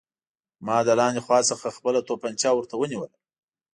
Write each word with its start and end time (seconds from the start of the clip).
ما 0.65 0.77
له 0.87 0.93
لاندې 0.99 1.21
خوا 1.25 1.39
څخه 1.49 1.75
خپله 1.77 1.99
توپانچه 2.09 2.49
ورته 2.53 2.75
ونیوله 2.77 3.17